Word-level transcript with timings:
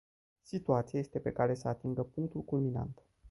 Situația 0.41 0.99
este 0.99 1.19
pe 1.19 1.31
cale 1.31 1.55
să 1.55 1.67
atingă 1.67 2.03
punctul 2.03 2.41
culminant. 2.41 3.03